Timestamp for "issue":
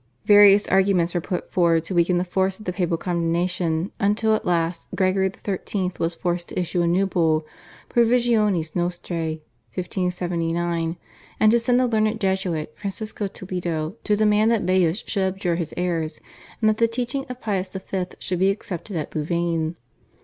6.59-6.81